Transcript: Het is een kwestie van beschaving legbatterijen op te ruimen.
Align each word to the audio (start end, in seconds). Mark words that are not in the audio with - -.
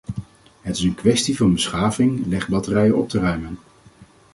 Het 0.61 0.75
is 0.77 0.81
een 0.83 0.95
kwestie 0.95 1.37
van 1.37 1.53
beschaving 1.53 2.25
legbatterijen 2.25 2.97
op 2.97 3.09
te 3.09 3.19
ruimen. 3.19 3.59